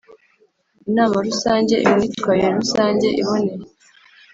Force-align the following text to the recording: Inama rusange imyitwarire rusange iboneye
Inama 0.89 1.15
rusange 1.27 1.75
imyitwarire 1.89 2.49
rusange 2.59 3.07
iboneye 3.21 3.65